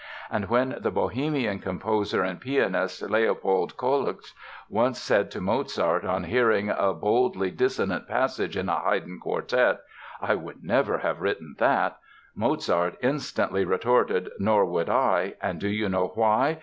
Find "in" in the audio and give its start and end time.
8.57-8.67